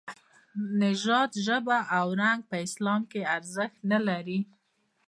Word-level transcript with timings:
نژاد، 0.81 1.31
ژبه 1.45 1.77
او 1.97 2.07
رنګ 2.21 2.41
په 2.49 2.55
اسلام 2.65 3.01
کې 3.11 3.21
ارزښت 3.35 3.77
نه 3.91 3.99
لري. 4.07 4.39